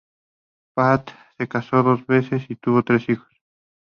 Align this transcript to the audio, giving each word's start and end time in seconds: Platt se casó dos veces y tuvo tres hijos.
Platt 0.73 1.11
se 1.37 1.47
casó 1.47 1.83
dos 1.83 2.07
veces 2.07 2.49
y 2.49 2.55
tuvo 2.55 2.81
tres 2.81 3.07
hijos. 3.07 3.27